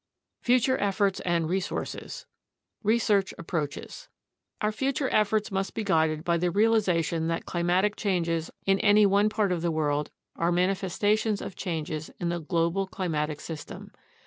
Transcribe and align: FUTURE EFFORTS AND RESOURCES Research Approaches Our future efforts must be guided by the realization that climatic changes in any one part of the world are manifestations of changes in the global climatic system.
FUTURE 0.41 0.77
EFFORTS 0.79 1.19
AND 1.25 1.47
RESOURCES 1.47 2.25
Research 2.81 3.35
Approaches 3.37 4.09
Our 4.59 4.71
future 4.71 5.09
efforts 5.11 5.51
must 5.51 5.75
be 5.75 5.83
guided 5.83 6.23
by 6.23 6.37
the 6.37 6.49
realization 6.49 7.27
that 7.27 7.45
climatic 7.45 7.95
changes 7.95 8.49
in 8.65 8.79
any 8.79 9.05
one 9.05 9.29
part 9.29 9.51
of 9.51 9.61
the 9.61 9.69
world 9.69 10.09
are 10.35 10.51
manifestations 10.51 11.39
of 11.39 11.55
changes 11.55 12.09
in 12.19 12.29
the 12.29 12.39
global 12.39 12.87
climatic 12.87 13.39
system. 13.39 13.91